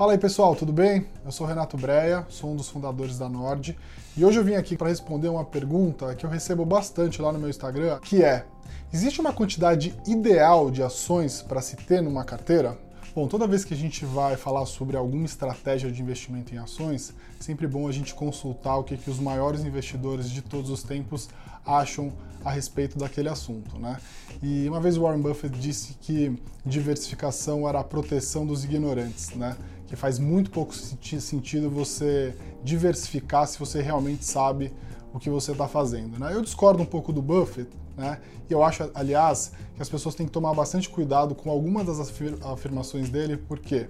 [0.00, 1.04] Fala aí pessoal, tudo bem?
[1.22, 3.76] Eu sou Renato Breia, sou um dos fundadores da Nord
[4.16, 7.38] e hoje eu vim aqui para responder uma pergunta que eu recebo bastante lá no
[7.38, 8.46] meu Instagram, que é:
[8.90, 12.78] existe uma quantidade ideal de ações para se ter numa carteira?
[13.14, 17.12] Bom, toda vez que a gente vai falar sobre alguma estratégia de investimento em ações,
[17.38, 21.28] sempre bom a gente consultar o que, que os maiores investidores de todos os tempos
[21.66, 22.10] acham
[22.42, 23.98] a respeito daquele assunto, né?
[24.42, 29.54] E uma vez Warren Buffett disse que diversificação era a proteção dos ignorantes, né?
[29.90, 34.72] Que faz muito pouco sentido você diversificar se você realmente sabe
[35.12, 36.32] o que você está fazendo, né?
[36.32, 38.20] Eu discordo um pouco do Buffett, né?
[38.48, 41.98] E eu acho, aliás, que as pessoas têm que tomar bastante cuidado com algumas das
[42.44, 43.88] afirmações dele, porque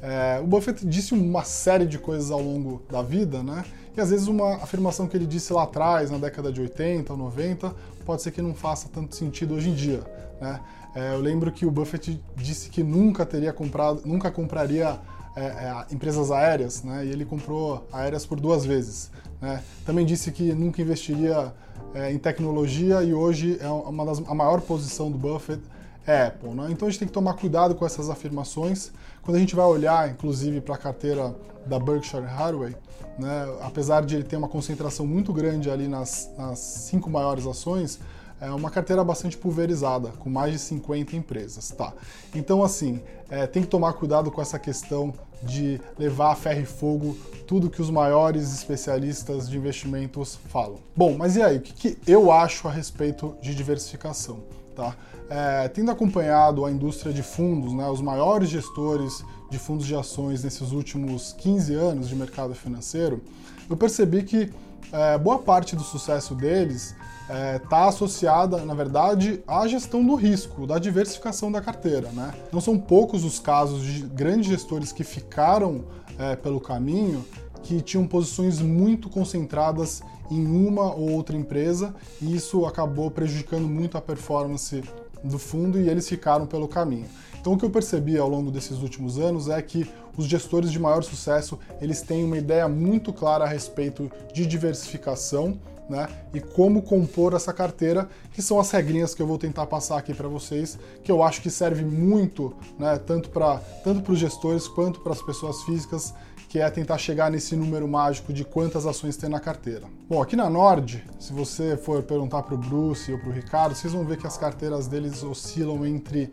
[0.00, 3.64] é, o Buffett disse uma série de coisas ao longo da vida, né?
[3.96, 7.18] E às vezes uma afirmação que ele disse lá atrás, na década de 80 ou
[7.18, 7.74] 90,
[8.06, 10.04] pode ser que não faça tanto sentido hoje em dia,
[10.40, 10.60] né?
[10.94, 14.96] É, eu lembro que o Buffett disse que nunca teria comprado, nunca compraria
[15.36, 17.04] é, é, empresas aéreas, né?
[17.06, 19.10] E ele comprou aéreas por duas vezes.
[19.40, 19.62] Né?
[19.86, 21.52] Também disse que nunca investiria
[21.94, 25.62] é, em tecnologia e hoje é uma das, a maior posição do Buffett
[26.06, 26.50] é Apple.
[26.50, 26.68] Né?
[26.70, 28.90] Então a gente tem que tomar cuidado com essas afirmações.
[29.22, 31.34] Quando a gente vai olhar, inclusive, para a carteira
[31.66, 32.74] da Berkshire Hathaway,
[33.18, 38.00] né, apesar de ele ter uma concentração muito grande ali nas, nas cinco maiores ações,
[38.40, 41.92] é uma carteira bastante pulverizada, com mais de 50 empresas, tá?
[42.34, 46.66] Então, assim, é, tem que tomar cuidado com essa questão de levar a ferro e
[46.66, 50.78] fogo tudo que os maiores especialistas de investimentos falam.
[50.96, 54.42] Bom, mas e aí, o que, que eu acho a respeito de diversificação?
[54.74, 54.94] Tá?
[55.28, 60.42] É, tendo acompanhado a indústria de fundos, né, os maiores gestores de fundos de ações
[60.42, 63.22] nesses últimos 15 anos de mercado financeiro,
[63.68, 64.52] eu percebi que
[64.92, 70.16] é, boa parte do sucesso deles está é, tá associada, na verdade, à gestão do
[70.16, 72.10] risco, da diversificação da carteira.
[72.12, 72.34] Né?
[72.52, 75.84] Não são poucos os casos de grandes gestores que ficaram
[76.18, 77.24] é, pelo caminho
[77.62, 83.98] que tinham posições muito concentradas em uma ou outra empresa e isso acabou prejudicando muito
[83.98, 84.82] a performance
[85.22, 87.06] do fundo e eles ficaram pelo caminho.
[87.40, 89.88] Então o que eu percebi ao longo desses últimos anos é que
[90.20, 95.58] os gestores de maior sucesso, eles têm uma ideia muito clara a respeito de diversificação,
[95.88, 96.06] né?
[96.34, 100.12] E como compor essa carteira, que são as regrinhas que eu vou tentar passar aqui
[100.12, 105.00] para vocês, que eu acho que serve muito, né, tanto para tanto os gestores quanto
[105.00, 106.14] para as pessoas físicas
[106.48, 109.86] que é tentar chegar nesse número mágico de quantas ações tem na carteira.
[110.08, 113.74] Bom, aqui na Nord, se você for perguntar para o Bruce ou para o Ricardo,
[113.74, 116.32] vocês vão ver que as carteiras deles oscilam entre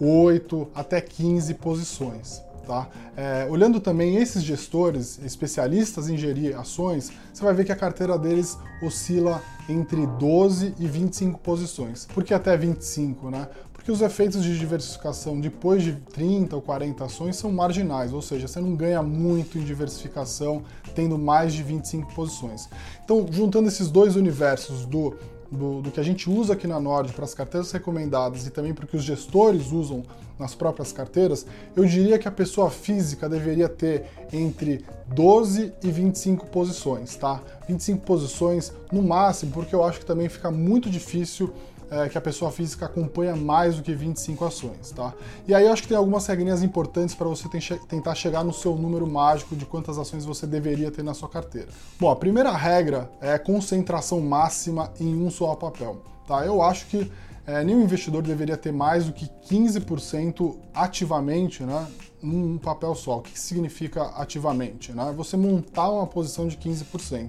[0.00, 2.42] 8 até 15 posições.
[2.66, 2.88] Tá?
[3.16, 8.18] É, olhando também esses gestores, especialistas em gerir ações, você vai ver que a carteira
[8.18, 12.06] deles oscila entre 12 e 25 posições.
[12.06, 13.48] Por que até 25, né?
[13.72, 18.48] Porque os efeitos de diversificação depois de 30 ou 40 ações são marginais, ou seja,
[18.48, 20.62] você não ganha muito em diversificação
[20.94, 22.66] tendo mais de 25 posições.
[23.04, 25.14] Então, juntando esses dois universos do
[25.50, 28.74] do, do, que a gente usa aqui na Nord para as carteiras recomendadas e também
[28.74, 30.02] para que os gestores usam
[30.38, 31.46] nas próprias carteiras,
[31.76, 37.40] eu diria que a pessoa física deveria ter entre 12 e 25 posições, tá?
[37.68, 41.52] 25 posições no máximo, porque eu acho que também fica muito difícil
[41.90, 45.12] é, que a pessoa física acompanha mais do que 25 ações, tá?
[45.46, 47.48] E aí eu acho que tem algumas regrinhas importantes para você
[47.88, 51.68] tentar chegar no seu número mágico de quantas ações você deveria ter na sua carteira.
[51.98, 56.44] Bom, a primeira regra é concentração máxima em um só papel, tá?
[56.44, 57.10] Eu acho que
[57.46, 61.86] é, nenhum investidor deveria ter mais do que 15% ativamente, né?
[62.22, 63.18] Num papel só.
[63.18, 64.92] O que significa ativamente?
[64.92, 65.12] Né?
[65.14, 67.28] Você montar uma posição de 15%.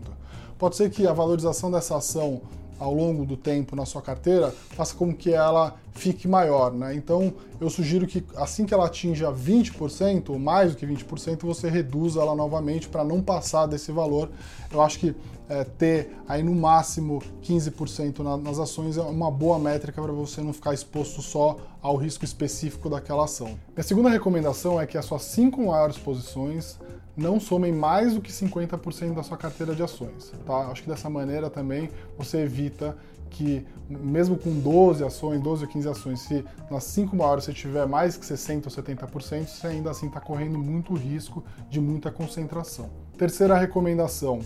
[0.57, 2.41] Pode ser que a valorização dessa ação
[2.79, 6.93] ao longo do tempo na sua carteira faça com que ela fique maior, né?
[6.93, 11.69] Então eu sugiro que assim que ela atinja 20% ou mais do que 20%, você
[11.69, 14.29] reduza ela novamente para não passar desse valor.
[14.71, 15.15] Eu acho que
[15.47, 20.41] é, ter aí no máximo 15% na, nas ações é uma boa métrica para você
[20.41, 23.57] não ficar exposto só ao risco específico daquela ação.
[23.73, 26.79] Minha segunda recomendação é que as suas cinco maiores posições
[27.15, 30.31] não somem mais do que 50% da sua carteira de ações.
[30.45, 30.67] Tá?
[30.67, 32.97] Acho que dessa maneira também você evita
[33.29, 37.85] que, mesmo com 12 ações, 12 ou 15 ações, se nas 5 maiores você tiver
[37.85, 42.89] mais que 60% ou 70%, você ainda assim está correndo muito risco de muita concentração.
[43.17, 44.41] Terceira recomendação,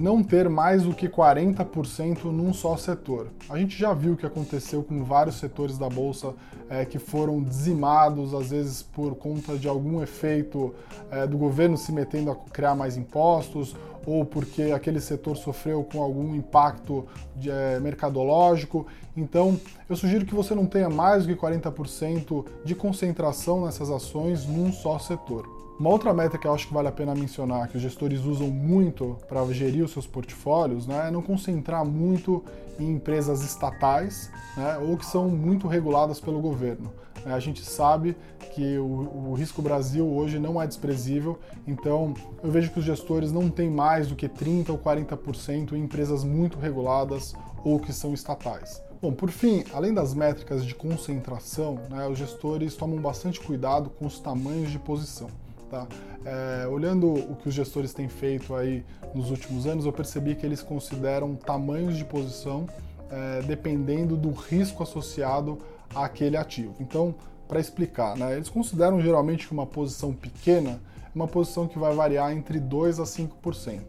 [0.00, 3.28] não ter mais do que 40% num só setor.
[3.48, 6.34] A gente já viu o que aconteceu com vários setores da bolsa
[6.68, 10.74] é, que foram dizimados, às vezes por conta de algum efeito
[11.10, 13.76] é, do governo se metendo a criar mais impostos
[14.06, 17.06] ou porque aquele setor sofreu com algum impacto
[17.36, 18.86] de, é, mercadológico.
[19.14, 24.46] Então, eu sugiro que você não tenha mais do que 40% de concentração nessas ações
[24.46, 25.59] num só setor.
[25.80, 28.48] Uma outra métrica que eu acho que vale a pena mencionar, que os gestores usam
[28.48, 32.44] muito para gerir os seus portfólios, né, é não concentrar muito
[32.78, 36.92] em empresas estatais né, ou que são muito reguladas pelo governo.
[37.24, 38.14] É, a gente sabe
[38.52, 42.12] que o, o, risco Brasil hoje não é desprezível, então
[42.42, 46.22] eu vejo que os gestores não têm mais do que 30% ou 40% em empresas
[46.22, 47.34] muito reguladas
[47.64, 48.82] ou que são estatais.
[49.00, 54.04] Bom, por fim, além das métricas de concentração, né, os gestores tomam bastante cuidado com
[54.04, 55.39] os tamanhos de posição.
[55.70, 55.86] Tá?
[56.24, 58.84] É, olhando o que os gestores têm feito aí
[59.14, 62.66] nos últimos anos, eu percebi que eles consideram tamanhos de posição
[63.08, 65.58] é, dependendo do risco associado
[65.94, 66.74] àquele ativo.
[66.80, 67.14] Então,
[67.46, 71.94] para explicar, né, eles consideram geralmente que uma posição pequena é uma posição que vai
[71.94, 73.80] variar entre 2 a 5%,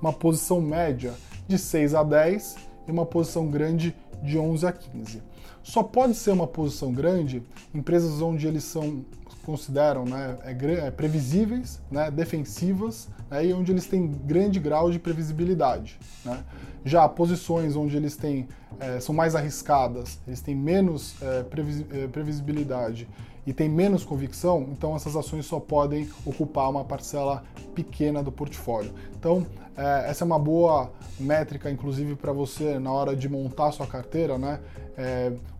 [0.00, 1.14] uma posição média
[1.46, 2.56] de 6 a 10
[2.88, 5.22] e uma posição grande de 11 a 15.
[5.62, 7.42] Só pode ser uma posição grande
[7.74, 9.04] empresas onde eles são
[9.46, 14.98] consideram né, é, é, previsíveis, né, defensivas, né, e onde eles têm grande grau de
[14.98, 16.00] previsibilidade.
[16.24, 16.42] Né.
[16.84, 18.48] Já posições onde eles têm,
[18.80, 23.08] é, são mais arriscadas, eles têm menos é, previs, é, previsibilidade
[23.46, 28.92] e têm menos convicção, então essas ações só podem ocupar uma parcela pequena do portfólio.
[29.16, 29.46] Então,
[29.76, 30.90] é, essa é uma boa
[31.20, 34.58] métrica, inclusive, para você na hora de montar sua carteira, né?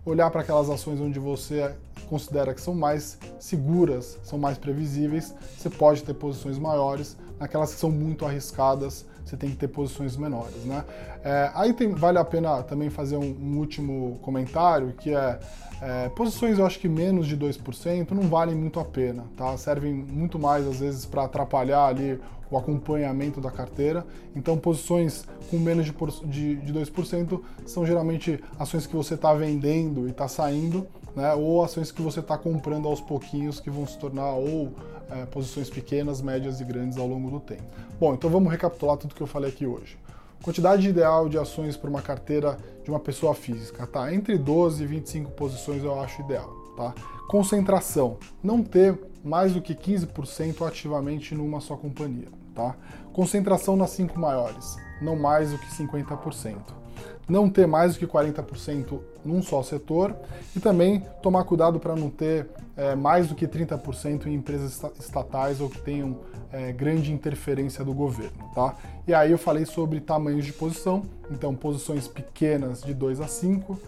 [0.05, 1.75] Olhar para aquelas ações onde você
[2.07, 7.17] considera que são mais seguras, são mais previsíveis, você pode ter posições maiores.
[7.39, 10.85] Naquelas que são muito arriscadas, você tem que ter posições menores, né?
[11.23, 15.39] É, aí tem, vale a pena também fazer um, um último comentário, que é,
[15.83, 19.57] é, posições eu acho que menos de 2% não valem muito a pena, tá?
[19.59, 22.19] Servem muito mais às vezes para atrapalhar ali
[22.51, 24.07] o acompanhamento da carteira.
[24.35, 25.93] Então, posições com menos de,
[26.25, 30.87] de, de 2% são geralmente ações que você está vendendo e está saindo,
[31.17, 31.35] né?
[31.35, 34.73] ou ações que você está comprando aos pouquinhos que vão se tornar ou
[35.11, 37.65] é, posições pequenas, médias e grandes ao longo do tempo.
[37.99, 39.99] Bom, então vamos recapitular tudo que eu falei aqui hoje.
[40.43, 44.13] Quantidade ideal de ações para uma carteira de uma pessoa física, tá?
[44.13, 46.95] Entre 12 e 25 posições eu acho ideal, tá?
[47.27, 52.77] Concentração, não ter mais do que 15% ativamente numa só companhia, tá?
[53.13, 56.86] Concentração nas cinco maiores, não mais do que 50%
[57.29, 60.15] não ter mais do que 40% num só setor
[60.55, 65.61] e também tomar cuidado para não ter é, mais do que 30% em empresas estatais
[65.61, 66.19] ou que tenham
[66.53, 68.77] é, grande interferência do governo, tá?
[69.07, 73.79] E aí eu falei sobre tamanhos de posição, então posições pequenas de 2 a 5,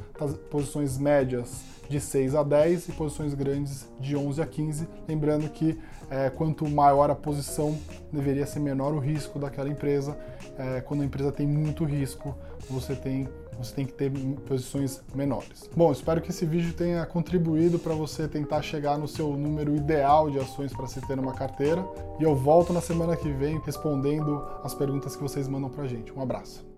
[0.50, 5.79] posições médias de 6 a 10 e posições grandes de 11 a 15, lembrando que
[6.11, 7.79] é, quanto maior a posição,
[8.12, 10.17] deveria ser menor o risco daquela empresa.
[10.58, 12.35] É, quando a empresa tem muito risco,
[12.69, 13.29] você tem,
[13.59, 14.11] você tem que ter
[14.47, 15.69] posições menores.
[15.75, 20.31] Bom, espero que esse vídeo tenha contribuído para você tentar chegar no seu número ideal
[20.31, 21.85] de ações para se ter numa carteira.
[22.21, 26.13] E eu volto na semana que vem respondendo as perguntas que vocês mandam para gente.
[26.13, 26.69] Um abraço.